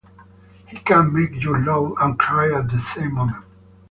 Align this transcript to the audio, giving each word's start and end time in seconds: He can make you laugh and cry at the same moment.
He 0.67 0.79
can 0.79 1.13
make 1.13 1.43
you 1.43 1.55
laugh 1.63 1.93
and 2.01 2.17
cry 2.17 2.51
at 2.57 2.71
the 2.71 2.81
same 2.81 3.13
moment. 3.13 3.45